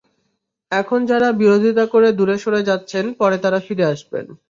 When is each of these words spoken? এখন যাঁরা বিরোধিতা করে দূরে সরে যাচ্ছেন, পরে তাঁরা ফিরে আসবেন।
এখন 0.71 0.99
যাঁরা 1.05 1.29
বিরোধিতা 1.41 1.85
করে 1.85 2.07
দূরে 2.11 2.35
সরে 2.37 2.61
যাচ্ছেন, 2.63 3.05
পরে 3.19 3.37
তাঁরা 3.43 3.59
ফিরে 3.59 3.85
আসবেন। 3.93 4.25